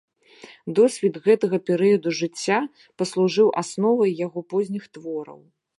Досвед 0.79 1.19
гэтага 1.27 1.57
перыяду 1.67 2.09
жыцця 2.21 2.59
паслужыў 3.03 3.47
асновай 3.65 4.11
яго 4.27 4.39
позніх 4.55 4.83
твораў. 4.99 5.41